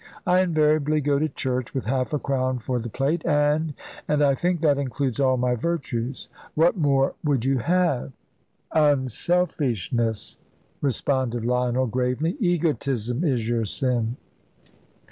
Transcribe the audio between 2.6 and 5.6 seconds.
the plate; and and I think that includes all my